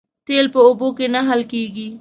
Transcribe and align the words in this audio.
تیل 0.25 0.47
په 0.53 0.59
اوبو 0.67 0.87
کې 0.97 1.05
نه 1.13 1.21
حل 1.27 1.41
کېږي 1.53 1.87